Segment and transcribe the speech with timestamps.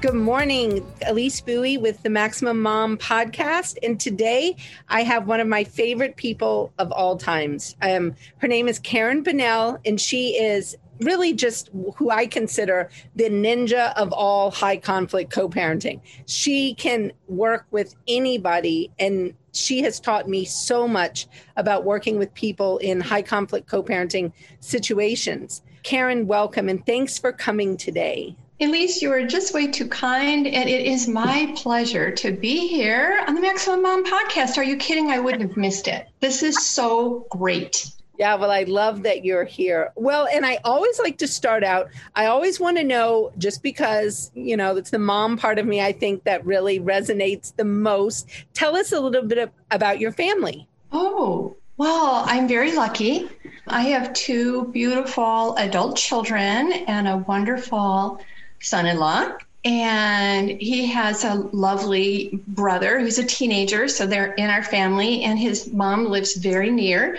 [0.00, 3.78] Good morning, Elise Buie with the Maximum Mom podcast.
[3.82, 4.54] And today
[4.88, 7.74] I have one of my favorite people of all times.
[7.82, 13.24] Um, her name is Karen Bonnell, and she is really just who I consider the
[13.24, 16.00] ninja of all high conflict co parenting.
[16.26, 21.26] She can work with anybody, and she has taught me so much
[21.56, 25.60] about working with people in high conflict co parenting situations.
[25.82, 28.36] Karen, welcome, and thanks for coming today.
[28.60, 33.24] Elise, you are just way too kind, and it is my pleasure to be here
[33.28, 34.58] on the Maximum Mom podcast.
[34.58, 35.12] Are you kidding?
[35.12, 36.08] I wouldn't have missed it.
[36.18, 37.92] This is so great.
[38.18, 39.92] Yeah, well, I love that you're here.
[39.94, 41.88] Well, and I always like to start out.
[42.16, 45.80] I always want to know, just because, you know, it's the mom part of me,
[45.80, 48.28] I think that really resonates the most.
[48.54, 50.66] Tell us a little bit of, about your family.
[50.90, 53.28] Oh, well, I'm very lucky.
[53.68, 58.20] I have two beautiful adult children and a wonderful
[58.60, 59.32] son in law.
[59.64, 63.88] And he has a lovely brother who's a teenager.
[63.88, 67.18] So they're in our family, and his mom lives very near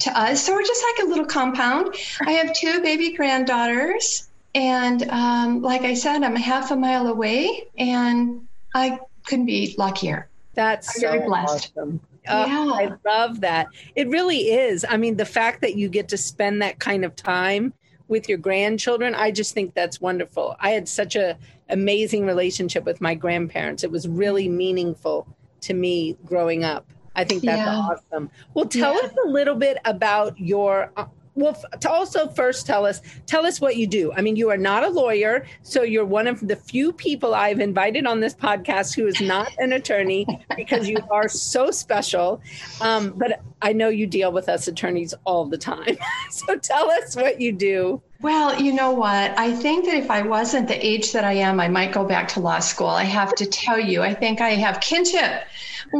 [0.00, 0.44] to us.
[0.44, 1.94] So we're just like a little compound.
[2.26, 4.28] I have two baby granddaughters.
[4.54, 10.28] And um, like I said, I'm half a mile away, and I couldn't be luckier.
[10.54, 11.72] That's I'm so very blessed.
[11.76, 12.00] Awesome.
[12.28, 12.72] Oh, yeah.
[12.72, 13.68] I love that.
[13.94, 14.84] It really is.
[14.88, 17.72] I mean, the fact that you get to spend that kind of time
[18.08, 21.36] with your grandchildren i just think that's wonderful i had such a
[21.70, 25.26] amazing relationship with my grandparents it was really meaningful
[25.60, 27.76] to me growing up i think that's yeah.
[27.76, 29.08] awesome well tell yeah.
[29.08, 33.60] us a little bit about your uh, well to also first tell us tell us
[33.60, 34.12] what you do.
[34.12, 37.60] I mean you are not a lawyer so you're one of the few people i've
[37.60, 40.26] invited on this podcast who is not an attorney
[40.56, 42.40] because you are so special.
[42.80, 45.96] Um, but i know you deal with us attorneys all the time.
[46.30, 48.02] So tell us what you do.
[48.20, 49.38] Well, you know what?
[49.38, 52.28] I think that if I wasn't the age that I am, I might go back
[52.28, 52.88] to law school.
[52.88, 55.44] I have to tell you, I think I have kinship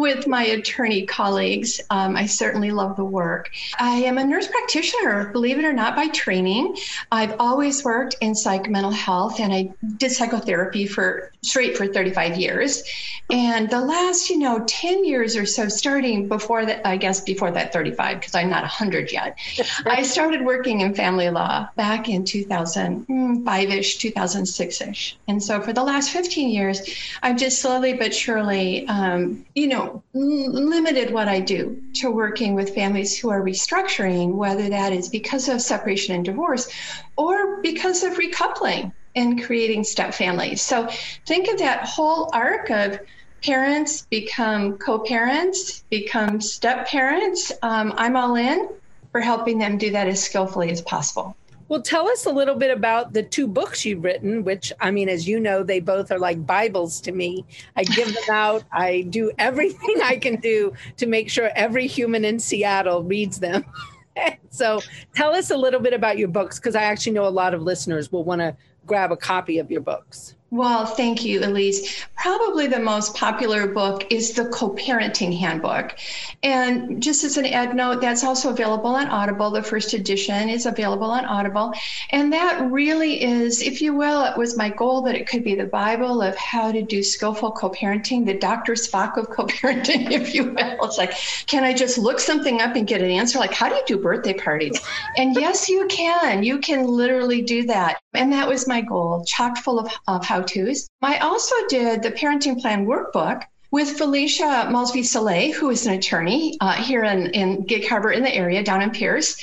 [0.00, 1.80] with my attorney colleagues.
[1.90, 3.50] Um, I certainly love the work.
[3.78, 6.76] I am a nurse practitioner, believe it or not, by training.
[7.12, 12.36] I've always worked in psych mental health and I did psychotherapy for straight for 35
[12.36, 12.82] years.
[13.30, 17.50] And the last, you know, 10 years or so, starting before that, I guess before
[17.52, 19.36] that 35, because I'm not 100 yet,
[19.86, 25.18] I started working in family law back in 2005 ish, 2006 ish.
[25.26, 26.82] And so for the last 15 years,
[27.22, 32.74] I've just slowly but surely, um, you know, limited what I do to working with
[32.74, 36.68] families who are restructuring, whether that is because of separation and divorce
[37.16, 40.62] or because of recoupling and creating step families.
[40.62, 40.88] So
[41.26, 43.00] think of that whole arc of
[43.42, 47.52] parents become co parents, become step parents.
[47.62, 48.68] Um, I'm all in
[49.12, 51.36] for helping them do that as skillfully as possible.
[51.68, 55.08] Well, tell us a little bit about the two books you've written, which I mean,
[55.08, 57.44] as you know, they both are like Bibles to me.
[57.74, 62.24] I give them out, I do everything I can do to make sure every human
[62.24, 63.64] in Seattle reads them.
[64.50, 64.80] so
[65.14, 67.62] tell us a little bit about your books, because I actually know a lot of
[67.62, 68.56] listeners will want to
[68.86, 70.35] grab a copy of your books.
[70.52, 72.04] Well, thank you, Elise.
[72.14, 75.98] Probably the most popular book is the Co Parenting Handbook.
[76.44, 79.50] And just as an ad note, that's also available on Audible.
[79.50, 81.74] The first edition is available on Audible.
[82.10, 85.56] And that really is, if you will, it was my goal that it could be
[85.56, 88.74] the Bible of how to do skillful co parenting, the Dr.
[88.74, 90.84] Spock of co parenting, if you will.
[90.84, 91.14] It's like,
[91.46, 93.40] can I just look something up and get an answer?
[93.40, 94.80] Like, how do you do birthday parties?
[95.16, 96.44] And yes, you can.
[96.44, 97.98] You can literally do that.
[98.14, 100.88] And that was my goal, chock full of, of how to's.
[101.02, 106.56] I also did the parenting plan workbook with Felicia Malsbary Soleil, who is an attorney
[106.60, 109.36] uh, here in, in Gig Harbor in the area down in Pierce.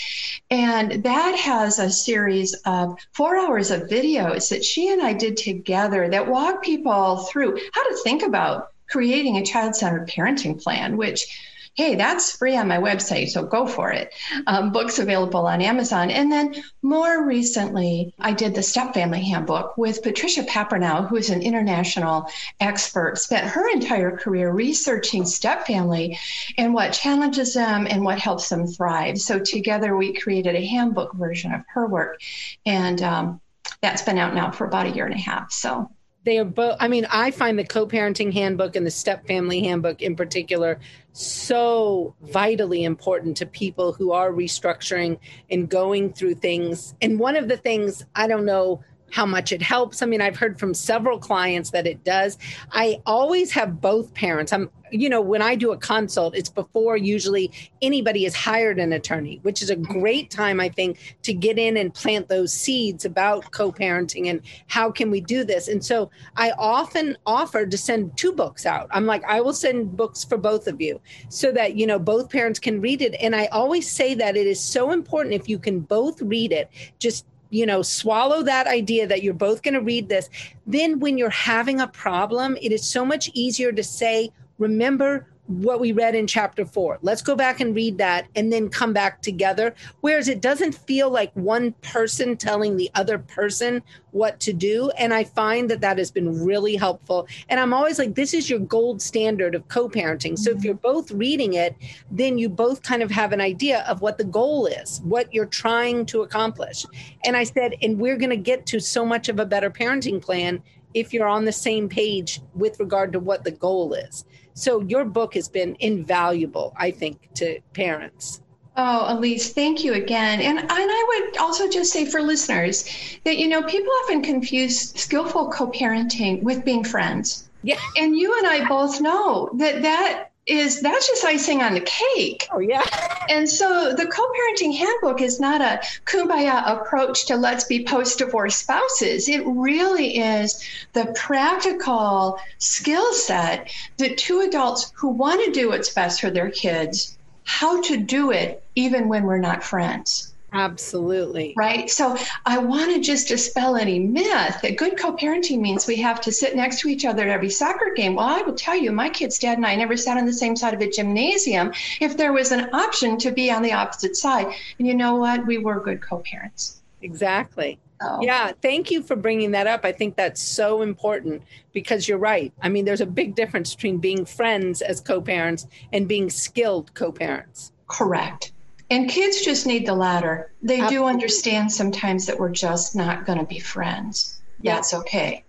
[0.49, 5.37] And that has a series of four hours of videos that she and I did
[5.37, 10.97] together that walk people through how to think about creating a child centered parenting plan,
[10.97, 11.25] which
[11.75, 14.13] hey, that's free on my website, so go for it.
[14.45, 16.11] Um, books available on Amazon.
[16.11, 21.31] And then more recently, I did the Step Family Handbook with Patricia Papernow, who is
[21.31, 22.29] an international
[22.59, 26.19] expert, spent her entire career researching step family
[26.57, 29.17] and what challenges them and what helps them thrive.
[29.17, 32.21] So together we created a handbook version of her work.
[32.65, 33.41] And um,
[33.81, 35.51] that's been out now for about a year and a half.
[35.51, 35.89] So
[36.25, 40.01] they are both i mean i find the co-parenting handbook and the step family handbook
[40.01, 40.79] in particular
[41.13, 45.19] so vitally important to people who are restructuring
[45.51, 46.95] and going through things.
[47.03, 48.83] And one of the things i don't know
[49.13, 50.01] how much it helps.
[50.01, 52.39] I mean, I've heard from several clients that it does.
[52.71, 54.51] I always have both parents.
[54.51, 57.51] I'm, you know, when I do a consult, it's before usually
[57.83, 61.77] anybody has hired an attorney, which is a great time, I think, to get in
[61.77, 65.67] and plant those seeds about co parenting and how can we do this.
[65.67, 68.87] And so I often offer to send two books out.
[68.89, 70.99] I'm like, I will send books for both of you
[71.29, 73.13] so that, you know, both parents can read it.
[73.21, 76.71] And I always say that it is so important if you can both read it,
[76.97, 80.27] just you know, swallow that idea that you're both going to read this.
[80.65, 85.79] Then when you're having a problem, it is so much easier to say, remember what
[85.79, 86.99] we read in chapter four.
[87.01, 89.75] Let's go back and read that and then come back together.
[90.01, 94.89] Whereas it doesn't feel like one person telling the other person what to do.
[94.91, 97.27] And I find that that has been really helpful.
[97.49, 100.37] And I'm always like, this is your gold standard of co parenting.
[100.37, 100.65] So if mm-hmm.
[100.65, 101.75] you're both reading it,
[102.09, 105.45] then you both kind of have an idea of what the goal is, what you're
[105.45, 106.85] trying to accomplish.
[107.25, 110.21] And I said, and we're going to get to so much of a better parenting
[110.21, 110.63] plan
[110.93, 114.25] if you're on the same page with regard to what the goal is.
[114.53, 118.41] So your book has been invaluable, I think, to parents.
[118.75, 120.41] Oh, Elise, thank you again.
[120.41, 122.89] And, and I would also just say for listeners
[123.23, 127.49] that, you know, people often confuse skillful co parenting with being friends.
[127.61, 127.77] Yeah.
[127.97, 132.47] And you and I both know that that is that's just icing on the cake.
[132.51, 132.83] Oh yeah.
[133.29, 139.29] And so the co-parenting handbook is not a kumbaya approach to let's be post-divorce spouses.
[139.29, 140.61] It really is
[140.91, 146.51] the practical skill set that two adults who want to do what's best for their
[146.51, 150.32] kids, how to do it even when we're not friends.
[150.53, 151.53] Absolutely.
[151.57, 151.89] Right.
[151.89, 152.15] So
[152.45, 156.31] I want to just dispel any myth that good co parenting means we have to
[156.31, 158.15] sit next to each other at every soccer game.
[158.15, 160.55] Well, I will tell you, my kid's dad and I never sat on the same
[160.55, 164.53] side of a gymnasium if there was an option to be on the opposite side.
[164.77, 165.45] And you know what?
[165.45, 166.81] We were good co parents.
[167.01, 167.79] Exactly.
[168.01, 168.19] Oh.
[168.21, 169.85] Yeah, thank you for bringing that up.
[169.85, 172.53] I think that's so important because you're right.
[172.61, 176.93] I mean, there's a big difference between being friends as co parents and being skilled
[176.93, 177.71] co parents.
[177.87, 178.52] Correct.
[178.93, 180.51] And kids just need the latter.
[180.61, 180.97] They Absolutely.
[180.97, 184.39] do understand sometimes that we're just not going to be friends.
[184.61, 184.75] Yeah.
[184.75, 185.43] That's okay.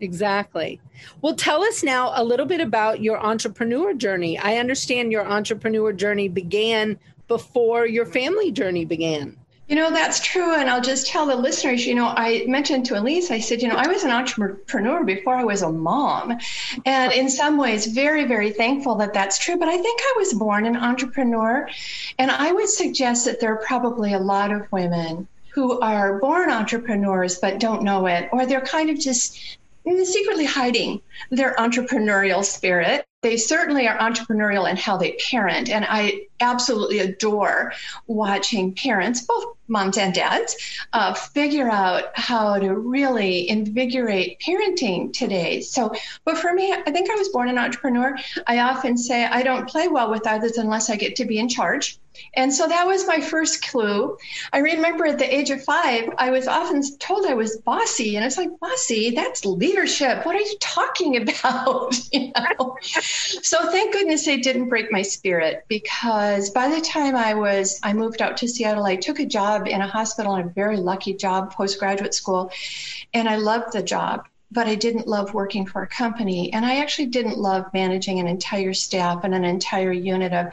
[0.00, 0.80] Exactly.
[1.22, 4.38] Well, tell us now a little bit about your entrepreneur journey.
[4.38, 9.34] I understand your entrepreneur journey began before your family journey began.
[9.70, 10.52] You know, that's true.
[10.56, 13.68] And I'll just tell the listeners, you know, I mentioned to Elise, I said, you
[13.68, 16.36] know, I was an entrepreneur before I was a mom.
[16.84, 19.56] And in some ways, very, very thankful that that's true.
[19.56, 21.68] But I think I was born an entrepreneur.
[22.18, 26.50] And I would suggest that there are probably a lot of women who are born
[26.50, 29.56] entrepreneurs but don't know it, or they're kind of just
[30.02, 31.00] secretly hiding
[31.30, 33.06] their entrepreneurial spirit.
[33.22, 35.70] They certainly are entrepreneurial in how they parent.
[35.70, 37.72] And I absolutely adore
[38.06, 40.56] watching parents, both moms and dads,
[40.92, 45.60] uh, figure out how to really invigorate parenting today.
[45.60, 45.92] So,
[46.24, 48.16] but for me, I think I was born an entrepreneur.
[48.46, 51.48] I often say I don't play well with others unless I get to be in
[51.48, 51.98] charge.
[52.34, 54.16] And so that was my first clue.
[54.52, 58.16] I remember at the age of five, I was often told I was bossy.
[58.16, 60.24] And it's like, bossy, that's leadership.
[60.26, 61.98] What are you talking about?
[62.12, 62.76] you know?
[62.82, 67.92] so thank goodness it didn't break my spirit because by the time I was, I
[67.92, 71.52] moved out to Seattle, I took a job in a hospital, a very lucky job,
[71.52, 72.50] postgraduate school.
[73.12, 76.52] And I loved the job but I didn't love working for a company.
[76.52, 80.52] And I actually didn't love managing an entire staff and an entire unit of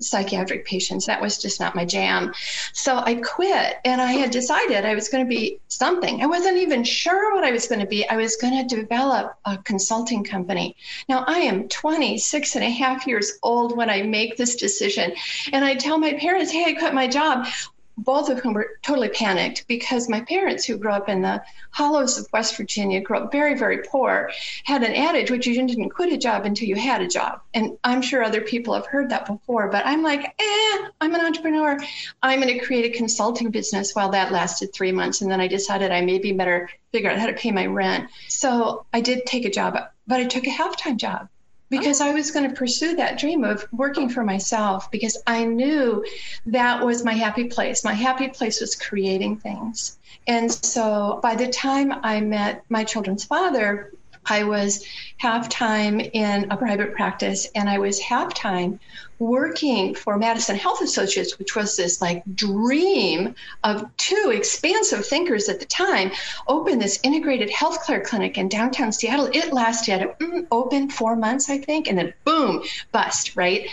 [0.00, 1.06] psychiatric patients.
[1.06, 2.34] That was just not my jam.
[2.72, 6.22] So I quit and I had decided I was going to be something.
[6.22, 8.08] I wasn't even sure what I was going to be.
[8.08, 10.76] I was going to develop a consulting company.
[11.08, 15.12] Now I am 26 and a half years old when I make this decision.
[15.52, 17.46] And I tell my parents, hey, I quit my job
[17.98, 22.18] both of whom were totally panicked because my parents, who grew up in the hollows
[22.18, 24.30] of West Virginia, grew up very, very poor,
[24.64, 27.40] had an adage which you didn't quit a job until you had a job.
[27.54, 31.26] And I'm sure other people have heard that before, but I'm like, eh, I'm an
[31.26, 31.76] entrepreneur.
[32.22, 33.94] I'm going to create a consulting business.
[33.94, 37.26] While that lasted three months, and then I decided I maybe better figure out how
[37.26, 38.08] to pay my rent.
[38.28, 39.76] So I did take a job,
[40.06, 41.28] but I took a half time job
[41.70, 42.06] because oh.
[42.06, 46.04] I was going to pursue that dream of working for myself because I knew
[46.46, 47.84] that was my happy place.
[47.84, 49.98] My happy place was creating things.
[50.26, 53.92] And so by the time I met my children's father,
[54.26, 54.84] I was
[55.16, 58.78] half time in a private practice and I was half time
[59.18, 63.34] working for Madison Health Associates, which was this like dream
[63.64, 66.10] of two expansive thinkers at the time,
[66.46, 69.30] opened this integrated health care clinic in downtown Seattle.
[69.32, 73.68] It lasted mm, open four months, I think, and then boom, bust, right?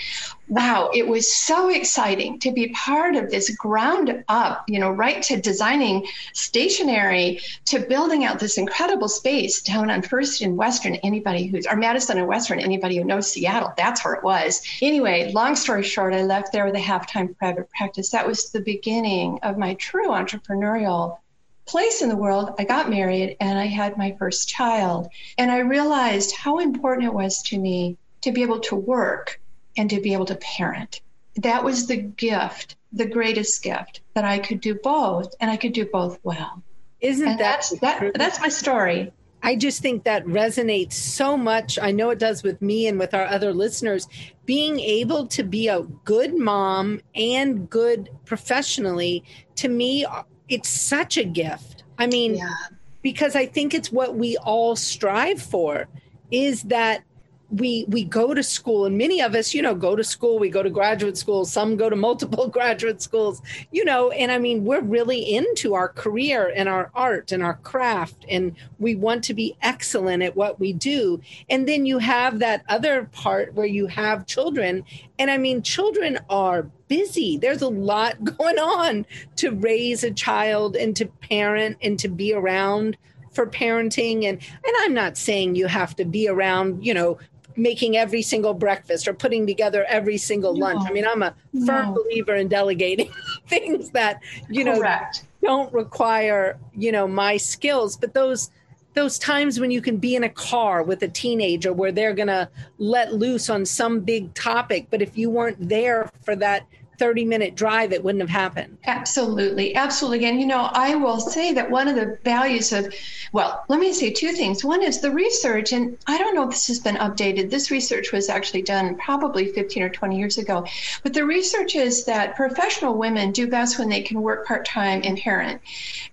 [0.47, 5.21] Wow, it was so exciting to be part of this ground up, you know, right
[5.23, 10.95] to designing stationery to building out this incredible space down on First and Western.
[10.95, 14.61] Anybody who's, or Madison and Western, anybody who knows Seattle, that's where it was.
[14.81, 18.11] Anyway, long story short, I left there with a half time private practice.
[18.11, 21.17] That was the beginning of my true entrepreneurial
[21.65, 22.53] place in the world.
[22.59, 25.07] I got married and I had my first child.
[25.39, 29.39] And I realized how important it was to me to be able to work
[29.77, 31.01] and to be able to parent.
[31.37, 35.73] That was the gift, the greatest gift that I could do both and I could
[35.73, 36.63] do both well.
[37.01, 39.11] Isn't and that that's, that that's my story.
[39.43, 41.77] I just think that resonates so much.
[41.79, 44.07] I know it does with me and with our other listeners.
[44.45, 49.23] Being able to be a good mom and good professionally,
[49.57, 50.03] to me,
[50.49, 51.83] it's such a gift.
[51.99, 52.55] I mean, yeah.
[53.03, 55.87] because I think it's what we all strive for
[56.31, 57.03] is that
[57.49, 60.49] we we go to school and many of us you know go to school we
[60.49, 64.63] go to graduate school some go to multiple graduate schools you know and i mean
[64.65, 69.33] we're really into our career and our art and our craft and we want to
[69.33, 71.21] be excellent at what we do.
[71.49, 74.83] And then you have that other part where you have children
[75.19, 77.37] and i mean children are busy.
[77.37, 79.05] There's a lot going on
[79.37, 82.97] to raise a child and to parent and to be around
[83.31, 84.25] for parenting.
[84.25, 87.17] And and I'm not saying you have to be around, you know,
[87.55, 90.65] making every single breakfast or putting together every single no.
[90.65, 90.83] lunch.
[90.87, 91.35] I mean, I'm a
[91.65, 91.93] firm no.
[91.93, 93.11] believer in delegating
[93.47, 95.25] things that, you know, Correct.
[95.41, 98.49] don't require, you know, my skills, but those
[98.95, 102.29] those times when you can be in a car with a teenager where they're going
[102.29, 106.65] to let loose on some big topic, but if you weren't there for that
[106.97, 108.77] 30 minute drive, it wouldn't have happened.
[108.85, 109.75] Absolutely.
[109.75, 110.25] Absolutely.
[110.25, 112.93] And, you know, I will say that one of the values of,
[113.31, 114.63] well, let me say two things.
[114.63, 117.49] One is the research, and I don't know if this has been updated.
[117.49, 120.65] This research was actually done probably 15 or 20 years ago.
[121.03, 125.01] But the research is that professional women do best when they can work part time
[125.03, 125.61] and parent.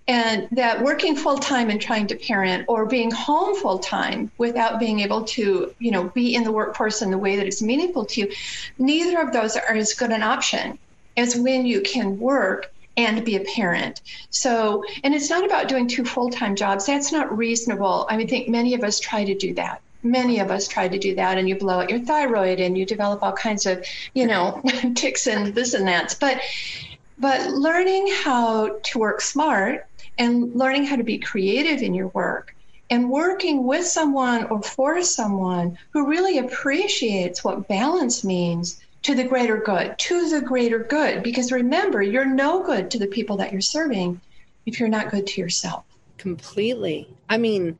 [0.07, 4.79] And that working full time and trying to parent or being home full time without
[4.79, 8.05] being able to, you know, be in the workforce in the way that is meaningful
[8.05, 8.31] to you,
[8.77, 10.77] neither of those are as good an option
[11.15, 14.01] is when you can work and be a parent.
[14.29, 16.85] So, and it's not about doing two full time jobs.
[16.85, 18.05] That's not reasonable.
[18.09, 19.81] I mean, I think many of us try to do that.
[20.03, 22.85] Many of us try to do that, and you blow out your thyroid and you
[22.85, 24.61] develop all kinds of, you know,
[24.95, 26.15] ticks and this and that.
[26.19, 26.41] But,
[27.17, 32.53] but learning how to work smart and learning how to be creative in your work
[32.89, 39.23] and working with someone or for someone who really appreciates what balance means to the
[39.23, 41.23] greater good, to the greater good.
[41.23, 44.19] Because remember, you're no good to the people that you're serving
[44.65, 45.83] if you're not good to yourself.
[46.17, 47.13] Completely.
[47.29, 47.77] I mean,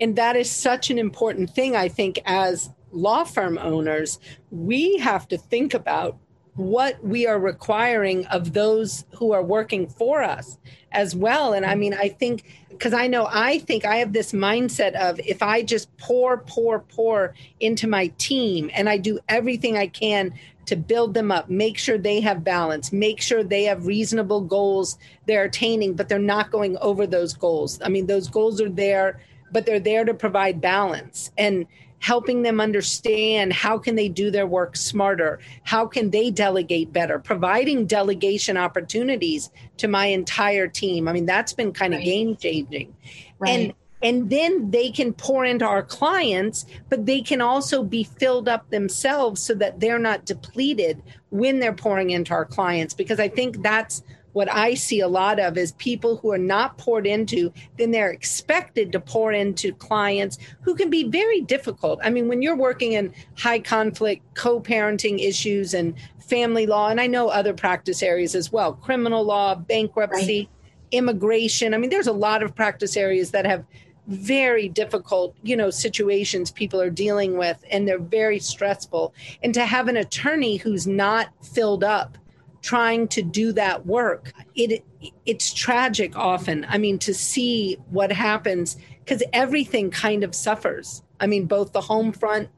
[0.00, 4.18] and that is such an important thing, I think, as law firm owners,
[4.50, 6.16] we have to think about
[6.54, 10.58] what we are requiring of those who are working for us
[10.92, 11.52] as well.
[11.52, 15.20] And I mean, I think because I know I think I have this mindset of
[15.20, 20.32] if I just pour, pour, pour into my team and I do everything I can
[20.70, 24.98] to build them up, make sure they have balance, make sure they have reasonable goals
[25.26, 27.80] they're attaining, but they're not going over those goals.
[27.84, 31.66] I mean, those goals are there, but they're there to provide balance and
[31.98, 37.18] helping them understand how can they do their work smarter how can they delegate better
[37.18, 42.96] providing delegation opportunities to my entire team i mean that's been kind of game changing
[43.38, 43.50] right.
[43.50, 48.48] and and then they can pour into our clients but they can also be filled
[48.48, 52.94] up themselves so that they're not depleted when they're pouring into our clients.
[52.94, 54.02] Because i think that's
[54.32, 58.10] what i see a lot of is people who are not poured into then they're
[58.10, 62.00] expected to pour into clients who can be very difficult.
[62.02, 67.08] I mean when you're working in high conflict co-parenting issues and family law and i
[67.08, 70.48] know other practice areas as well criminal law bankruptcy right.
[70.92, 71.74] immigration.
[71.74, 73.64] I mean there's a lot of practice areas that have
[74.10, 79.14] very difficult you know situations people are dealing with and they're very stressful.
[79.42, 82.18] And to have an attorney who's not filled up
[82.60, 84.84] trying to do that work it
[85.24, 86.66] it's tragic often.
[86.68, 91.02] I mean to see what happens because everything kind of suffers.
[91.20, 92.48] I mean both the home front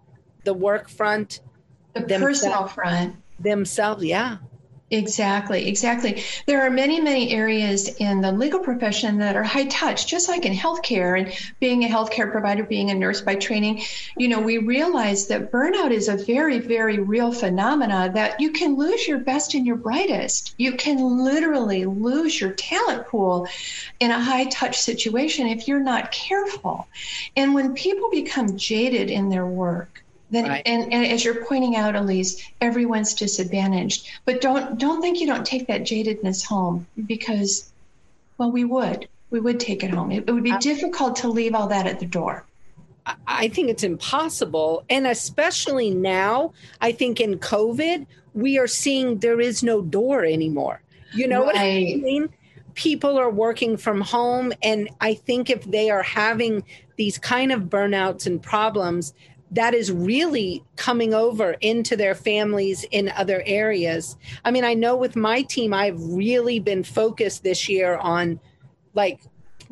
[0.45, 1.41] the work front
[1.95, 3.17] the personal front.
[3.39, 4.39] themselves yeah
[4.93, 6.23] Exactly, exactly.
[6.45, 10.45] There are many, many areas in the legal profession that are high touch, just like
[10.45, 13.81] in healthcare and being a healthcare provider, being a nurse by training.
[14.19, 18.77] You know, we realize that burnout is a very, very real phenomena that you can
[18.77, 20.55] lose your best and your brightest.
[20.59, 23.49] You can literally lose your talent pool
[23.99, 26.87] in a high touch situation if you're not careful.
[27.35, 30.02] And when people become jaded in their work,
[30.33, 30.63] then, right.
[30.65, 34.09] and, and as you're pointing out, Elise, everyone's disadvantaged.
[34.25, 37.71] But don't don't think you don't take that jadedness home because,
[38.39, 40.11] well, we would we would take it home.
[40.11, 42.47] It, it would be difficult to leave all that at the door.
[43.27, 49.41] I think it's impossible, and especially now, I think in COVID, we are seeing there
[49.41, 50.81] is no door anymore.
[51.13, 51.47] You know right.
[51.47, 52.29] what I mean?
[52.75, 56.65] People are working from home, and I think if they are having
[56.97, 59.13] these kind of burnouts and problems,
[59.53, 64.17] that is really coming over into their families in other areas.
[64.45, 68.41] I mean, I know with my team, I've really been focused this year on
[68.95, 69.21] like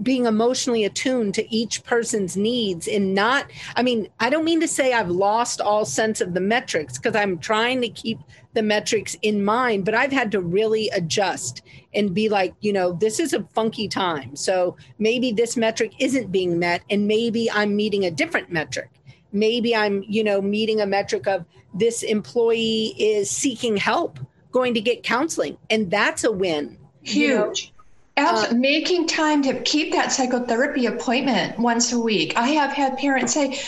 [0.02, 4.68] being emotionally attuned to each person's needs and not i mean i don't mean to
[4.68, 8.18] say i've lost all sense of the metrics because i'm trying to keep
[8.54, 12.92] the metrics in mind but i've had to really adjust and be like you know
[12.92, 17.76] this is a funky time so maybe this metric isn't being met and maybe i'm
[17.76, 18.88] meeting a different metric
[19.32, 21.44] maybe i'm you know meeting a metric of
[21.74, 24.18] this employee is seeking help
[24.52, 27.72] going to get counseling and that's a win huge?
[28.20, 28.56] Absolutely.
[28.56, 32.34] Uh, making time to keep that psychotherapy appointment once a week.
[32.36, 33.58] I have had parents say,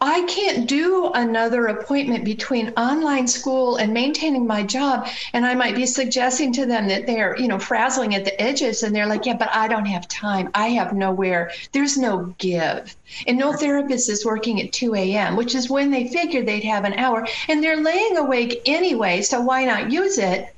[0.00, 5.08] I can't do another appointment between online school and maintaining my job.
[5.32, 8.84] And I might be suggesting to them that they're, you know, frazzling at the edges.
[8.84, 10.50] And they're like, yeah, but I don't have time.
[10.54, 11.50] I have nowhere.
[11.72, 12.96] There's no give.
[13.26, 16.84] And no therapist is working at 2 a.m., which is when they figured they'd have
[16.84, 17.26] an hour.
[17.48, 19.22] And they're laying awake anyway.
[19.22, 20.54] So why not use it?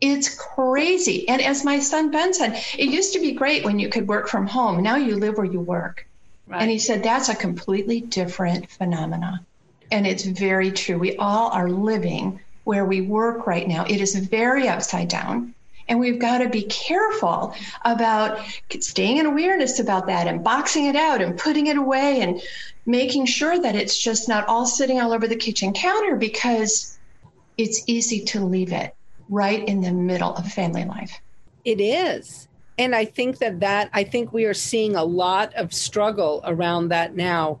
[0.00, 1.28] It's crazy.
[1.28, 4.28] And as my son Ben said, it used to be great when you could work
[4.28, 4.82] from home.
[4.82, 6.06] Now you live where you work.
[6.46, 6.62] Right.
[6.62, 9.44] And he said that's a completely different phenomena.
[9.90, 10.98] And it's very true.
[10.98, 13.84] We all are living where we work right now.
[13.84, 15.54] It is very upside down.
[15.88, 17.54] And we've got to be careful
[17.84, 18.40] about
[18.78, 22.40] staying in awareness about that and boxing it out and putting it away and
[22.86, 26.98] making sure that it's just not all sitting all over the kitchen counter because
[27.58, 28.94] it's easy to leave it
[29.30, 31.20] right in the middle of family life.
[31.64, 32.48] It is.
[32.78, 36.88] And I think that that I think we are seeing a lot of struggle around
[36.88, 37.60] that now.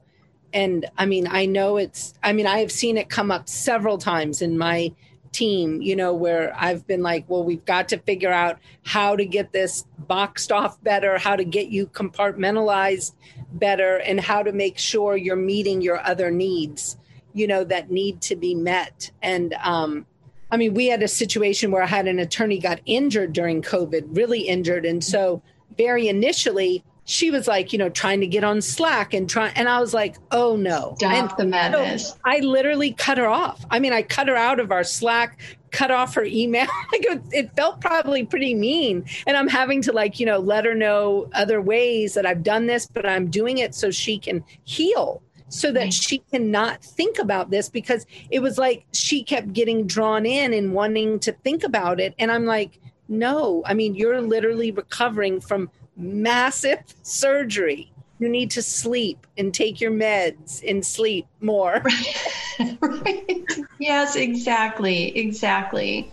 [0.52, 3.98] And I mean, I know it's I mean, I have seen it come up several
[3.98, 4.92] times in my
[5.32, 9.24] team, you know, where I've been like, well, we've got to figure out how to
[9.24, 13.12] get this boxed off better, how to get you compartmentalized
[13.52, 16.96] better, and how to make sure you're meeting your other needs,
[17.32, 19.10] you know, that need to be met.
[19.22, 20.06] And um,
[20.52, 24.16] I mean, we had a situation where I had an attorney got injured during COVID,
[24.16, 24.84] really injured.
[24.84, 25.42] And so,
[25.76, 29.68] very initially, she was like, you know, trying to get on Slack and try, and
[29.68, 32.10] I was like, oh no, stop and the madness.
[32.10, 33.64] So I literally cut her off.
[33.70, 35.40] I mean, I cut her out of our Slack,
[35.72, 36.66] cut off her email.
[36.92, 40.64] like it, it felt probably pretty mean, and I'm having to like, you know, let
[40.64, 44.44] her know other ways that I've done this, but I'm doing it so she can
[44.64, 49.86] heal so that she cannot think about this because it was like she kept getting
[49.86, 52.14] drawn in and wanting to think about it.
[52.18, 57.92] And I'm like, no, I mean, you're literally recovering from massive surgery.
[58.20, 61.82] You need to sleep and take your meds and sleep more.
[62.80, 63.46] right.
[63.78, 65.16] Yes, exactly.
[65.16, 66.12] Exactly.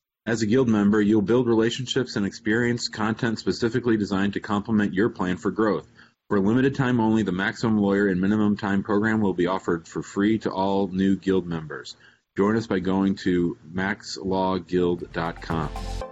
[0.31, 5.09] As a Guild member, you'll build relationships and experience content specifically designed to complement your
[5.09, 5.85] plan for growth.
[6.29, 9.89] For a limited time only, the Maximum Lawyer and Minimum Time program will be offered
[9.89, 11.97] for free to all new Guild members.
[12.37, 16.10] Join us by going to maxlawguild.com.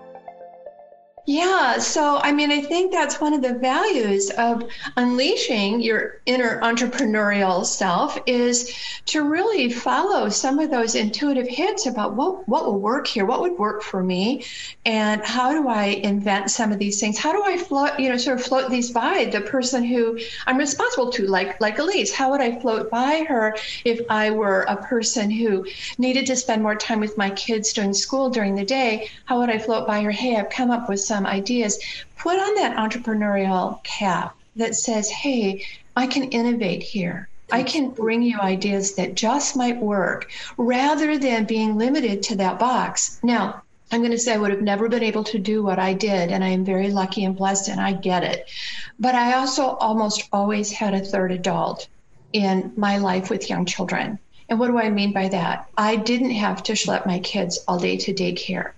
[1.32, 4.64] Yeah, so I mean, I think that's one of the values of
[4.98, 12.16] unleashing your inner entrepreneurial self is to really follow some of those intuitive hints about
[12.16, 14.44] what what will work here, what would work for me,
[14.88, 17.20] and how do I invent some of these things?
[17.20, 20.58] How do I float, you know, sort of float these by the person who I'm
[20.58, 22.12] responsible to, like like Elise?
[22.12, 25.64] How would I float by her if I were a person who
[26.00, 29.12] needed to spend more time with my kids during school during the day?
[29.26, 30.10] How would I float by her?
[30.10, 31.78] Hey, I've come up with some some ideas,
[32.18, 35.66] put on that entrepreneurial cap that says, hey,
[35.98, 37.28] I can innovate here.
[37.52, 42.58] I can bring you ideas that just might work rather than being limited to that
[42.58, 43.20] box.
[43.22, 45.94] Now, I'm going to say I would have never been able to do what I
[45.94, 48.50] did, and I am very lucky and blessed, and I get it.
[48.98, 51.90] But I also almost always had a third adult
[52.32, 54.20] in my life with young children.
[54.48, 55.68] And what do I mean by that?
[55.78, 58.72] I didn't have to schlep my kids all day to daycare.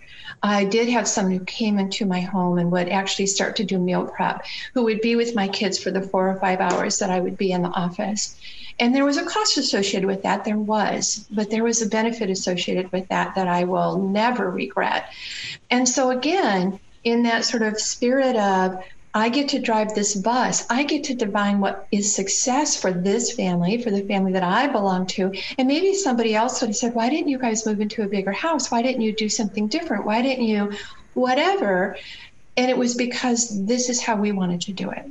[0.43, 3.77] I did have someone who came into my home and would actually start to do
[3.77, 7.11] meal prep, who would be with my kids for the four or five hours that
[7.11, 8.35] I would be in the office.
[8.79, 10.43] And there was a cost associated with that.
[10.43, 15.13] There was, but there was a benefit associated with that that I will never regret.
[15.69, 20.65] And so, again, in that sort of spirit of I get to drive this bus.
[20.69, 24.67] I get to define what is success for this family, for the family that I
[24.67, 25.33] belong to.
[25.57, 28.31] And maybe somebody else would have said, Why didn't you guys move into a bigger
[28.31, 28.71] house?
[28.71, 30.05] Why didn't you do something different?
[30.05, 30.71] Why didn't you,
[31.13, 31.97] whatever?
[32.57, 35.09] And it was because this is how we wanted to do it.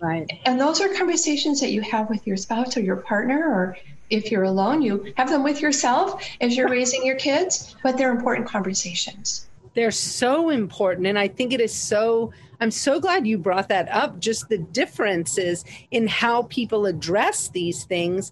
[0.00, 0.30] Right.
[0.44, 3.76] And those are conversations that you have with your spouse or your partner, or
[4.08, 8.10] if you're alone, you have them with yourself as you're raising your kids, but they're
[8.10, 9.46] important conversations.
[9.74, 11.06] They're so important.
[11.06, 14.20] And I think it is so I'm so glad you brought that up.
[14.20, 18.30] Just the differences in how people address these things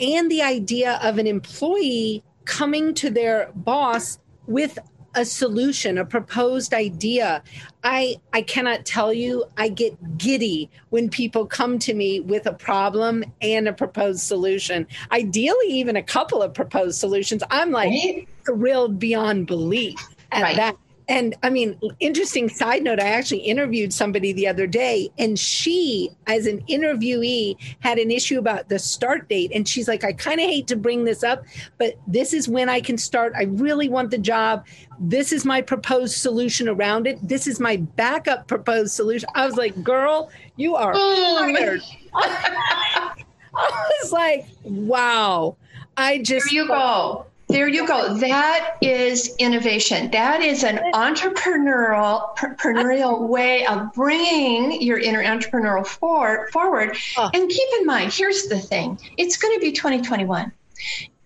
[0.00, 4.78] and the idea of an employee coming to their boss with
[5.14, 7.42] a solution a proposed idea
[7.82, 12.52] i i cannot tell you i get giddy when people come to me with a
[12.52, 18.28] problem and a proposed solution ideally even a couple of proposed solutions i'm like right?
[18.44, 19.98] thrilled beyond belief
[20.30, 20.56] at right.
[20.56, 20.76] that
[21.08, 26.10] and I mean, interesting side note, I actually interviewed somebody the other day, and she,
[26.26, 29.50] as an interviewee, had an issue about the start date.
[29.54, 31.44] And she's like, I kind of hate to bring this up,
[31.78, 33.32] but this is when I can start.
[33.36, 34.66] I really want the job.
[35.00, 37.26] This is my proposed solution around it.
[37.26, 39.30] This is my backup proposed solution.
[39.34, 41.80] I was like, girl, you are oh fired.
[42.14, 45.56] I was like, wow.
[45.96, 46.50] I just.
[46.50, 47.26] There you go.
[47.48, 48.14] There you go.
[48.14, 50.10] That is innovation.
[50.10, 56.50] That is an entrepreneurial entrepreneurial way of bringing your inner entrepreneurial forward.
[56.50, 56.96] forward.
[57.16, 60.52] And keep in mind, here's the thing: it's going to be 2021.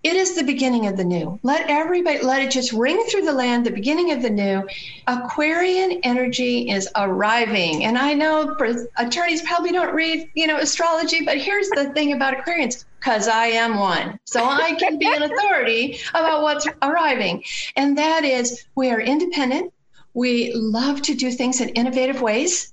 [0.03, 1.39] It is the beginning of the new.
[1.45, 4.69] Let everybody let it just ring through the land, the beginning of the new.
[5.07, 7.85] Aquarian energy is arriving.
[7.85, 8.57] And I know
[8.97, 13.47] attorneys probably don't read, you know, astrology, but here's the thing about Aquarians, because I
[13.47, 14.21] am one.
[14.25, 17.43] So I can be an authority about what's arriving.
[17.75, 19.73] And that is we are independent.
[20.15, 22.73] We love to do things in innovative ways.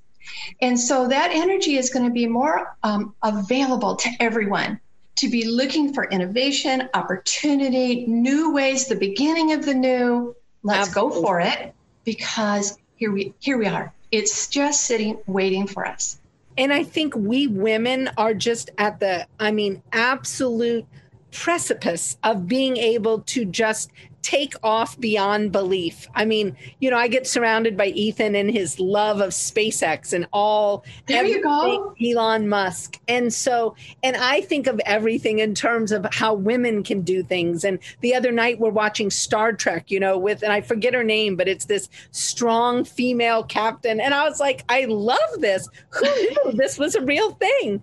[0.62, 4.80] And so that energy is going to be more um, available to everyone
[5.15, 10.36] to be looking for innovation, opportunity, new ways, the beginning of the new.
[10.62, 11.15] Let's Absolutely.
[11.15, 11.74] go for it
[12.06, 13.92] because here we here we are.
[14.12, 16.20] It's just sitting waiting for us.
[16.60, 20.86] And I think we women are just at the I mean absolute
[21.32, 26.08] precipice of being able to just take off beyond belief.
[26.13, 30.27] I mean, you know, I get surrounded by Ethan and his love of SpaceX and
[30.34, 31.95] all there you go.
[32.03, 32.99] Elon Musk.
[33.08, 37.63] And so, and I think of everything in terms of how women can do things.
[37.63, 41.03] And the other night we're watching Star Trek, you know, with, and I forget her
[41.03, 43.99] name, but it's this strong female captain.
[43.99, 45.67] And I was like, I love this.
[45.89, 47.82] Who knew this was a real thing?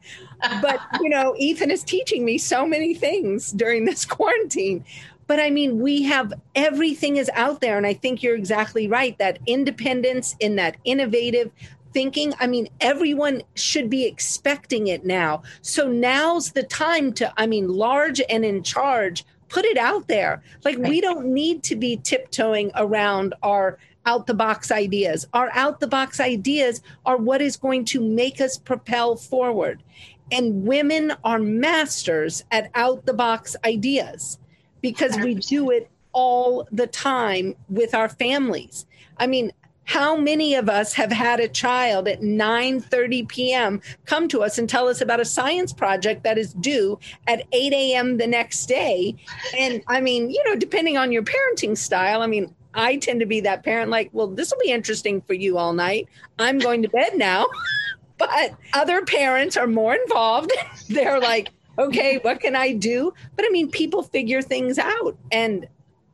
[0.61, 4.85] But, you know, Ethan is teaching me so many things during this quarantine.
[5.27, 7.77] But I mean, we have everything is out there.
[7.77, 11.51] And I think you're exactly right that independence in that innovative
[11.93, 15.43] thinking, I mean, everyone should be expecting it now.
[15.63, 20.43] So now's the time to, I mean, large and in charge, put it out there.
[20.63, 25.27] Like, we don't need to be tiptoeing around our out the box ideas.
[25.33, 29.83] Our out the box ideas are what is going to make us propel forward.
[30.31, 34.39] And women are masters at out the box ideas
[34.87, 35.25] because 100%.
[35.25, 38.87] we do it all the time with our families.
[39.19, 39.51] I mean,
[39.83, 43.81] how many of us have had a child at 9:30 p.m.
[44.05, 47.73] come to us and tell us about a science project that is due at 8
[47.73, 48.19] a.m.
[48.19, 49.17] the next day?
[49.59, 53.27] And I mean, you know, depending on your parenting style, I mean, I tend to
[53.27, 56.09] be that parent, like, well, this will be interesting for you all night.
[56.39, 57.47] I'm going to bed now.
[58.19, 58.31] but
[58.73, 60.53] other parents are more involved.
[60.89, 63.13] They're like, okay, what can I do?
[63.35, 65.17] But I mean, people figure things out.
[65.31, 65.69] And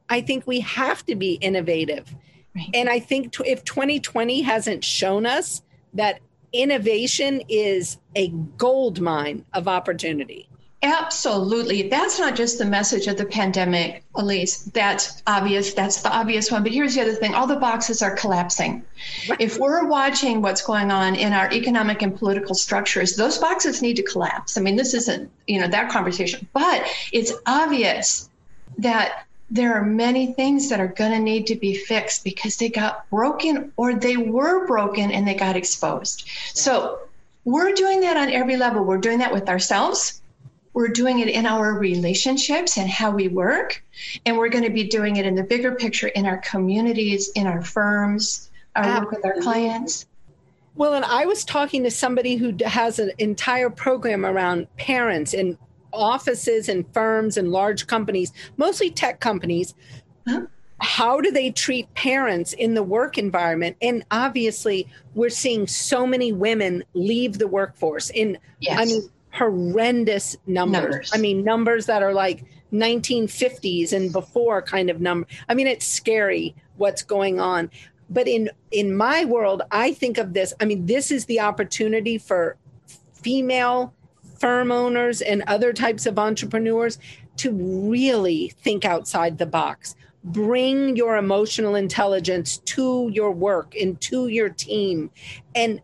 [0.08, 2.14] I think we have to be innovative.
[2.54, 2.68] Right.
[2.74, 5.62] And I think t- if 2020 hasn't shown us
[5.94, 6.20] that
[6.52, 10.48] innovation is a gold mine of opportunity.
[10.84, 11.88] Absolutely.
[11.88, 14.64] That's not just the message of the pandemic, Elise.
[14.64, 15.74] That's obvious.
[15.74, 16.64] That's the obvious one.
[16.64, 18.82] But here's the other thing all the boxes are collapsing.
[19.28, 19.40] Right.
[19.40, 23.94] If we're watching what's going on in our economic and political structures, those boxes need
[23.96, 24.58] to collapse.
[24.58, 28.28] I mean, this isn't, you know, that conversation, but it's obvious
[28.78, 32.70] that there are many things that are going to need to be fixed because they
[32.70, 36.26] got broken or they were broken and they got exposed.
[36.54, 37.00] So
[37.44, 38.82] we're doing that on every level.
[38.82, 40.21] We're doing that with ourselves.
[40.74, 43.84] We're doing it in our relationships and how we work.
[44.24, 47.46] And we're going to be doing it in the bigger picture in our communities, in
[47.46, 49.04] our firms, our Absolutely.
[49.04, 50.06] work with our clients.
[50.74, 55.58] Well, and I was talking to somebody who has an entire program around parents in
[55.92, 59.74] offices and firms and large companies, mostly tech companies,
[60.26, 60.46] huh?
[60.82, 63.76] how do they treat parents in the work environment?
[63.82, 68.78] And obviously, we're seeing so many women leave the workforce in, yes.
[68.80, 69.02] I mean,
[69.32, 70.82] horrendous numbers.
[70.82, 71.10] numbers.
[71.14, 75.26] I mean, numbers that are like 1950s and before kind of number.
[75.48, 77.70] I mean, it's scary what's going on.
[78.08, 80.52] But in in my world, I think of this.
[80.60, 82.56] I mean, this is the opportunity for
[83.12, 83.94] female
[84.38, 86.98] firm owners and other types of entrepreneurs
[87.36, 89.94] to really think outside the box.
[90.24, 95.10] Bring your emotional intelligence to your work and to your team
[95.54, 95.80] and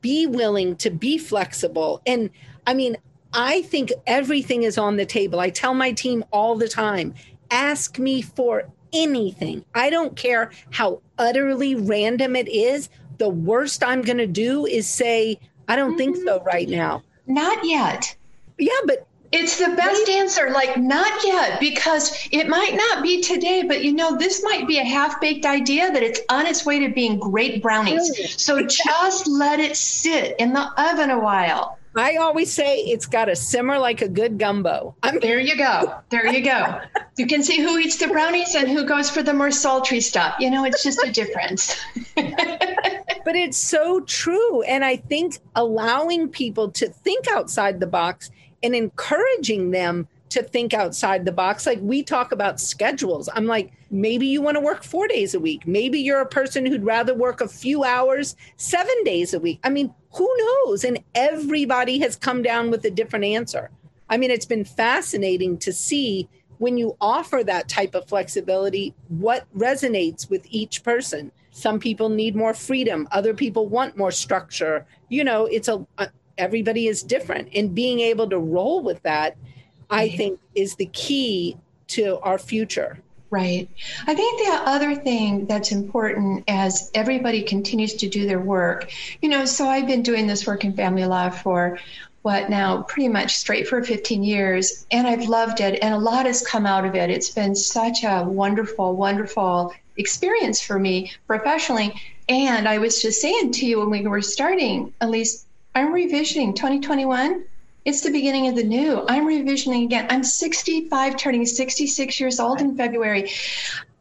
[0.00, 2.02] be willing to be flexible.
[2.06, 2.30] And
[2.66, 2.96] I mean,
[3.32, 5.40] I think everything is on the table.
[5.40, 7.14] I tell my team all the time
[7.50, 9.64] ask me for anything.
[9.74, 12.88] I don't care how utterly random it is.
[13.18, 15.98] The worst I'm going to do is say, I don't mm-hmm.
[15.98, 16.46] think so mm-hmm.
[16.46, 17.02] right now.
[17.26, 18.16] Not yet.
[18.58, 20.50] Yeah, but it's the best answer.
[20.50, 24.78] Like, not yet, because it might not be today, but you know, this might be
[24.78, 28.42] a half baked idea that it's on its way to being great brownies.
[28.42, 31.78] So just let it sit in the oven a while.
[31.96, 34.94] I always say it's got to simmer like a good gumbo.
[35.02, 35.94] I'm- there you go.
[36.10, 36.80] There you go.
[37.16, 40.34] you can see who eats the brownies and who goes for the more sultry stuff.
[40.38, 41.80] You know, it's just a difference.
[42.14, 44.62] but it's so true.
[44.62, 48.30] And I think allowing people to think outside the box
[48.62, 51.66] and encouraging them to think outside the box.
[51.66, 53.28] Like we talk about schedules.
[53.34, 55.66] I'm like, maybe you want to work four days a week.
[55.66, 59.60] Maybe you're a person who'd rather work a few hours seven days a week.
[59.62, 60.84] I mean, who knows?
[60.84, 63.70] And everybody has come down with a different answer.
[64.08, 69.46] I mean, it's been fascinating to see when you offer that type of flexibility, what
[69.56, 71.32] resonates with each person.
[71.50, 74.86] Some people need more freedom, other people want more structure.
[75.08, 79.36] You know, it's a, a everybody is different and being able to roll with that
[79.90, 80.16] i mm-hmm.
[80.16, 82.98] think is the key to our future
[83.32, 83.68] right.
[84.06, 88.92] I think the other thing that's important as everybody continues to do their work
[89.22, 91.78] you know so i've been doing this work in family law for
[92.20, 96.26] what now pretty much straight for 15 years and i've loved it and a lot
[96.26, 97.10] has come out of it.
[97.10, 102.00] It's been such a wonderful wonderful experience for me professionally.
[102.28, 106.54] And i was just saying to you when we were starting at least I'm revisioning
[106.54, 107.44] 2021.
[107.84, 109.04] It's the beginning of the new.
[109.08, 110.06] I'm revisioning again.
[110.08, 113.30] I'm 65, turning 66 years old in February.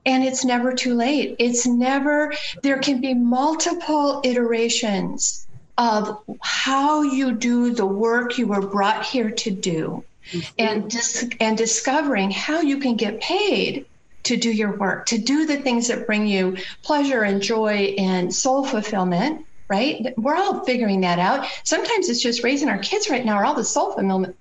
[0.06, 1.36] And it's never too late.
[1.40, 8.66] It's never, there can be multiple iterations of how you do the work you were
[8.66, 10.54] brought here to do mm-hmm.
[10.60, 13.86] and, dis- and discovering how you can get paid
[14.24, 18.34] to do your work, to do the things that bring you pleasure and joy and
[18.34, 20.14] soul fulfillment right?
[20.18, 21.48] We're all figuring that out.
[21.64, 23.94] Sometimes it's just raising our kids right now are all the soul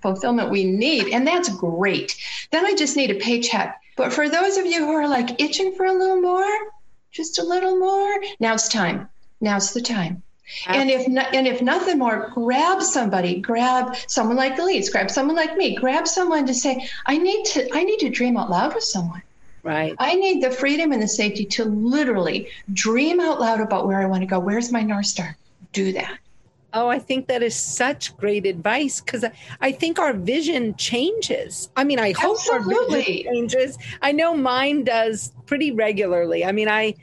[0.02, 2.16] fulfillment we need, and that's great.
[2.50, 3.80] Then I just need a paycheck.
[3.96, 6.52] But for those of you who are like itching for a little more,
[7.12, 9.08] just a little more, now's time.
[9.40, 10.22] Now's the time.
[10.66, 15.36] And if no, and if nothing more, grab somebody, grab someone like Elise, grab someone
[15.36, 18.74] like me, grab someone to say, I need to I need to dream out loud
[18.74, 19.22] with someone.
[19.62, 19.94] Right.
[19.98, 24.06] I need the freedom and the safety to literally dream out loud about where I
[24.06, 24.38] want to go.
[24.38, 25.36] Where's my North Star?
[25.72, 26.18] Do that.
[26.72, 29.24] Oh, I think that is such great advice because
[29.60, 31.68] I think our vision changes.
[31.76, 32.76] I mean, I hope Absolutely.
[32.76, 33.78] our vision changes.
[34.02, 36.44] I know mine does pretty regularly.
[36.44, 36.94] I mean, I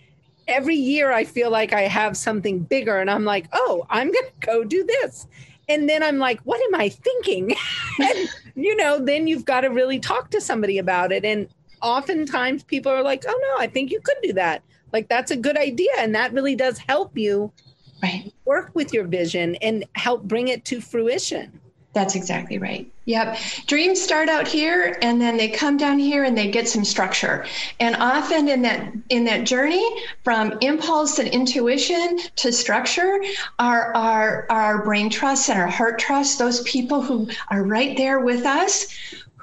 [0.48, 4.26] every year I feel like I have something bigger and I'm like, oh, I'm going
[4.26, 5.28] to go do this.
[5.70, 7.54] And then I'm like, what am I thinking?
[8.00, 11.26] and, you know, then you've got to really talk to somebody about it.
[11.26, 11.50] And
[11.82, 14.64] oftentimes people are like, oh no, I think you could do that.
[14.94, 17.52] like that's a good idea and that really does help you
[18.02, 21.60] right work with your vision and help bring it to fruition
[21.94, 22.88] that's exactly right.
[23.06, 23.40] Yep.
[23.66, 27.48] Dreams start out here and then they come down here and they get some structure.
[27.80, 29.84] And often in that in that journey
[30.24, 33.20] from impulse and intuition to structure
[33.58, 38.20] are our our brain trust and our heart trust, those people who are right there
[38.20, 38.94] with us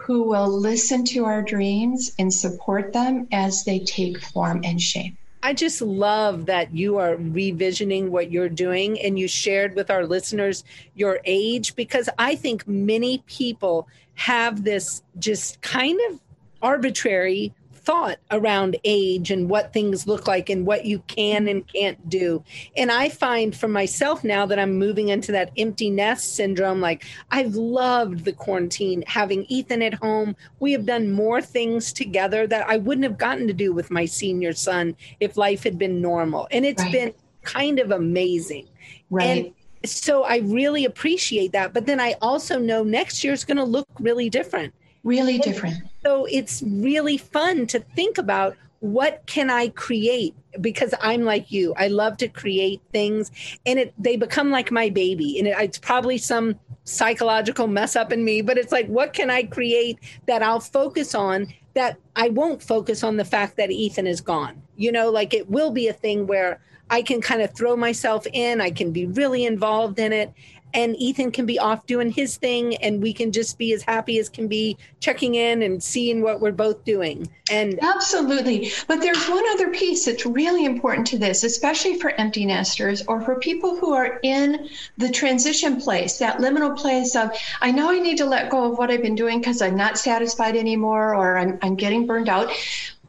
[0.05, 5.17] who will listen to our dreams and support them as they take form and shape.
[5.43, 10.07] I just love that you are revisioning what you're doing and you shared with our
[10.07, 10.63] listeners
[10.95, 16.21] your age because I think many people have this just kind of
[16.61, 22.09] arbitrary thought around age and what things look like and what you can and can't
[22.09, 22.43] do.
[22.77, 27.05] And I find for myself now that I'm moving into that empty nest syndrome, like
[27.31, 30.35] I've loved the quarantine, having Ethan at home.
[30.61, 34.07] We have done more things together that I wouldn't have gotten to do with my
[34.07, 36.49] senior son if life had been normal.
[36.51, 36.93] And it's right.
[36.93, 38.69] been kind of amazing.
[39.11, 39.25] Right.
[39.25, 41.75] And so I really appreciate that.
[41.75, 44.73] But then I also know next year is going to look really different
[45.05, 45.77] really different.
[46.03, 50.35] so it's really fun to think about what can i create?
[50.61, 51.73] Because i'm like you.
[51.77, 53.31] I love to create things
[53.65, 55.39] and it they become like my baby.
[55.39, 59.31] And it, it's probably some psychological mess up in me but it's like what can
[59.31, 64.07] i create that i'll focus on that i won't focus on the fact that ethan
[64.07, 64.61] is gone?
[64.77, 68.27] You know like it will be a thing where i can kind of throw myself
[68.35, 70.31] in i can be really involved in it
[70.75, 74.19] and Ethan can be off doing his thing and we can just be as happy
[74.19, 77.29] as can be checking in and seeing what we're both doing.
[77.51, 78.71] And Absolutely.
[78.89, 83.21] But there's one other piece that's really important to this, especially for empty nesters or
[83.21, 88.01] for people who are in the transition place, that liminal place of I know I
[88.01, 91.39] need to let go of what I've been doing because I'm not satisfied anymore or
[91.39, 92.51] I'm I'm getting burned out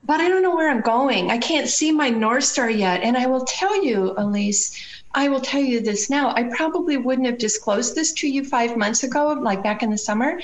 [0.06, 1.32] but I don't know where I'm going.
[1.32, 3.02] I can't see my North Star yet.
[3.02, 6.34] And I will tell you, Elise, I will tell you this now.
[6.36, 9.98] I probably wouldn't have disclosed this to you five months ago, like back in the
[9.98, 10.42] summer.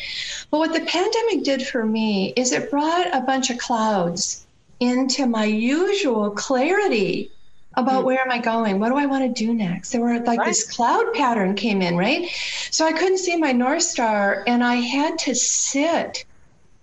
[0.50, 4.48] But what the pandemic did for me is it brought a bunch of clouds
[4.80, 7.32] into my usual clarity
[7.76, 8.06] about mm.
[8.06, 8.80] where am I going?
[8.80, 9.92] What do I want to do next?
[9.92, 10.48] There were like right.
[10.48, 12.30] this cloud pattern came in, right?
[12.72, 16.26] So I couldn't see my North Star and I had to sit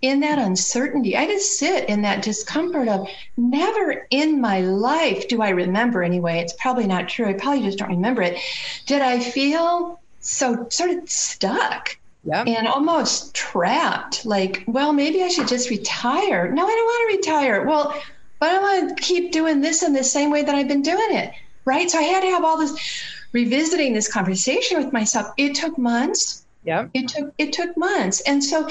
[0.01, 1.17] in that uncertainty.
[1.17, 3.07] I just sit in that discomfort of
[3.37, 6.39] never in my life do I remember anyway.
[6.39, 7.27] It's probably not true.
[7.27, 8.39] I probably just don't remember it.
[8.85, 11.97] Did I feel so sort of stuck?
[12.25, 12.47] Yep.
[12.47, 16.51] And almost trapped, like, well, maybe I should just retire.
[16.51, 17.65] No, I don't want to retire.
[17.65, 18.01] Well,
[18.39, 21.15] but I want to keep doing this in the same way that I've been doing
[21.15, 21.31] it.
[21.63, 21.89] Right.
[21.89, 22.77] So I had to have all this
[23.31, 25.27] revisiting this conversation with myself.
[25.37, 26.45] It took months.
[26.63, 26.87] Yeah.
[26.93, 28.21] It took it took months.
[28.21, 28.67] And so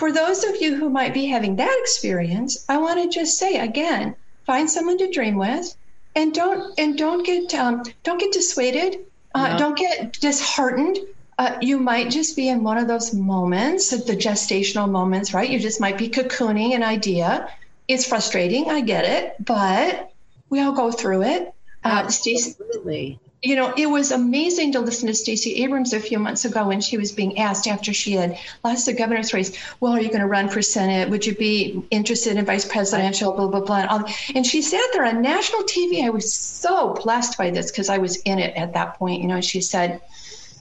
[0.00, 3.58] for those of you who might be having that experience, I want to just say
[3.58, 5.76] again, find someone to dream with,
[6.16, 9.00] and don't and don't get um, don't get dissuaded,
[9.34, 9.58] uh, no.
[9.58, 10.98] don't get disheartened.
[11.38, 15.50] Uh, you might just be in one of those moments, the gestational moments, right?
[15.50, 17.48] You just might be cocooning an idea.
[17.86, 20.12] It's frustrating, I get it, but
[20.48, 21.42] we all go through it.
[21.84, 26.44] Uh, Absolutely you know, it was amazing to listen to Stacey Abrams a few months
[26.44, 30.00] ago when she was being asked after she had lost the governor's race, well, are
[30.00, 31.08] you going to run for Senate?
[31.08, 33.76] Would you be interested in vice presidential, blah, blah, blah.
[33.78, 36.04] And, all, and she sat there on national TV.
[36.04, 39.22] I was so blessed by this because I was in it at that point.
[39.22, 40.02] You know, she said,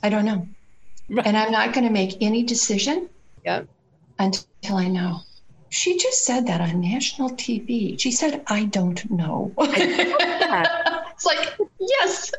[0.01, 0.47] I don't know.
[1.09, 1.27] Right.
[1.27, 3.09] And I'm not going to make any decision
[3.43, 3.67] yep.
[4.19, 5.19] until I know.
[5.67, 7.99] She just said that on national TV.
[7.99, 9.51] She said, I don't know.
[9.59, 12.31] it's like, yes,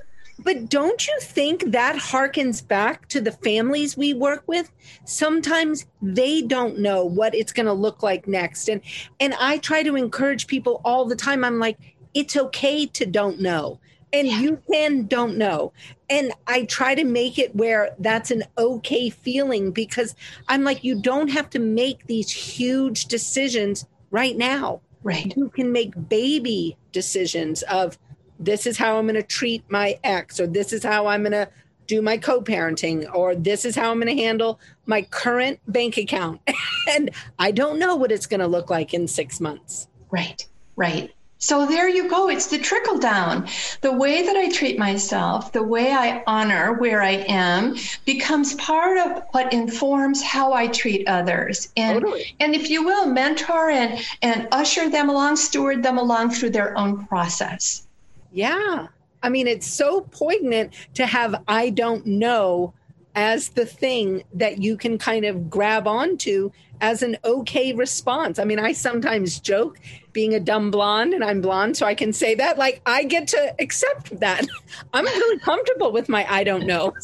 [0.42, 4.70] but don't you think that harkens back to the families we work with?
[5.04, 8.68] Sometimes they don't know what it's going to look like next.
[8.68, 8.80] And
[9.18, 11.44] and I try to encourage people all the time.
[11.44, 11.78] I'm like,
[12.14, 13.80] it's okay to don't know.
[14.12, 14.40] And yeah.
[14.40, 15.72] you can don't know.
[16.08, 20.16] And I try to make it where that's an okay feeling because
[20.48, 24.80] I'm like, you don't have to make these huge decisions right now.
[25.02, 25.32] Right.
[25.36, 27.98] You can make baby decisions of
[28.40, 31.32] this is how I'm going to treat my ex, or this is how I'm going
[31.32, 31.48] to
[31.86, 35.98] do my co parenting, or this is how I'm going to handle my current bank
[35.98, 36.40] account.
[36.88, 39.86] and I don't know what it's going to look like in six months.
[40.10, 41.12] Right, right.
[41.42, 42.28] So there you go.
[42.28, 43.48] It's the trickle down.
[43.80, 48.98] The way that I treat myself, the way I honor where I am becomes part
[48.98, 51.72] of what informs how I treat others.
[51.78, 52.36] And totally.
[52.40, 56.76] and if you will, mentor and and usher them along, steward them along through their
[56.76, 57.86] own process.
[58.32, 58.88] Yeah.
[59.22, 62.74] I mean, it's so poignant to have I don't know
[63.14, 68.38] as the thing that you can kind of grab onto as an okay response.
[68.38, 69.78] I mean, I sometimes joke
[70.12, 72.58] being a dumb blonde and I'm blonde, so I can say that.
[72.58, 74.46] Like, I get to accept that.
[74.94, 76.94] I'm really comfortable with my I don't know.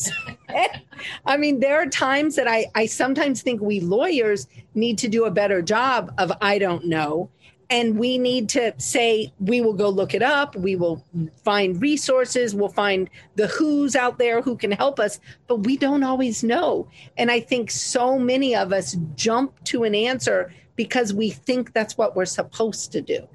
[1.26, 5.24] I mean, there are times that I, I sometimes think we lawyers need to do
[5.24, 7.28] a better job of I don't know
[7.68, 10.54] and we need to say we will go look it up.
[10.56, 11.04] We will
[11.44, 12.54] find resources.
[12.54, 15.18] We'll find the who's out there who can help us.
[15.46, 16.88] But we don't always know.
[17.16, 21.96] And i think so many of us jump to an answer because we think that's
[21.96, 23.26] what we're supposed to do.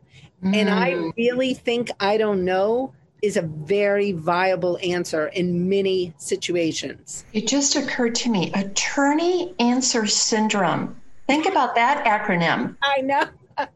[0.43, 0.55] Mm.
[0.55, 1.11] and i mm.
[1.17, 7.23] really think i don't know is a very viable answer in many situations.
[7.33, 10.99] It just occurred to me attorney answer syndrome.
[11.27, 12.75] Think about that acronym.
[12.81, 13.25] I know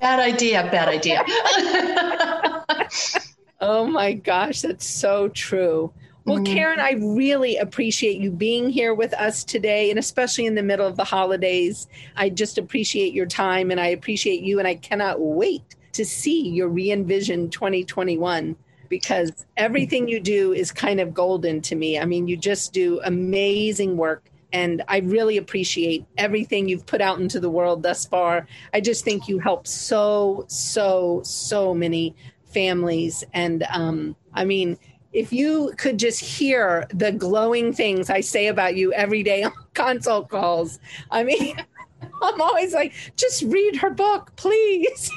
[0.00, 1.24] bad idea, bad idea.
[3.60, 5.92] oh my gosh, that's so true.
[6.24, 6.52] Well, mm-hmm.
[6.52, 10.86] Karen, I really appreciate you being here with us today, and especially in the middle
[10.86, 11.88] of the holidays.
[12.16, 16.48] I just appreciate your time and I appreciate you, and I cannot wait to see
[16.48, 18.56] your re envision 2021
[18.88, 21.98] because everything you do is kind of golden to me.
[21.98, 27.20] I mean, you just do amazing work and I really appreciate everything you've put out
[27.20, 28.46] into the world thus far.
[28.74, 33.24] I just think you help so, so, so many families.
[33.32, 34.78] And um, I mean,
[35.12, 39.52] if you could just hear the glowing things I say about you every day on
[39.74, 40.78] consult calls,
[41.10, 41.56] I mean,
[42.22, 45.10] I'm always like, just read her book, please.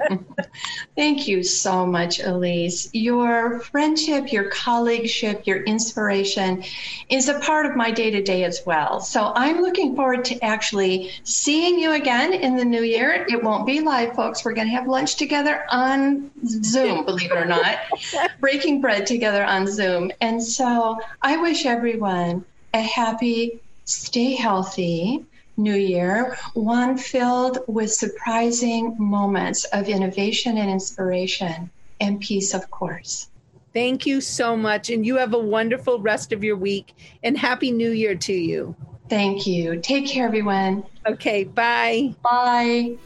[0.96, 2.88] Thank you so much, Elise.
[2.92, 6.62] Your friendship, your colleagueship, your inspiration
[7.08, 9.00] is a part of my day to day as well.
[9.00, 13.26] So I'm looking forward to actually seeing you again in the new year.
[13.28, 14.44] It won't be live, folks.
[14.44, 17.78] We're going to have lunch together on Zoom, believe it or not,
[18.40, 20.12] breaking bread together on Zoom.
[20.20, 25.24] And so I wish everyone a happy, stay healthy,
[25.60, 33.28] new year, one filled with surprising moments of innovation and inspiration and peace, of course.
[33.72, 34.90] Thank you so much.
[34.90, 38.74] And you have a wonderful rest of your week and Happy New Year to you.
[39.08, 39.80] Thank you.
[39.80, 40.84] Take care, everyone.
[41.06, 42.14] Okay, bye.
[42.22, 42.96] Bye.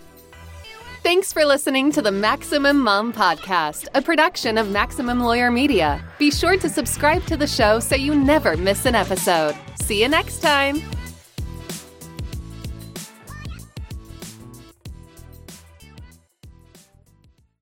[1.03, 6.03] Thanks for listening to the Maximum Mom Podcast, a production of Maximum Lawyer Media.
[6.19, 9.55] Be sure to subscribe to the show so you never miss an episode.
[9.81, 10.83] See you next time.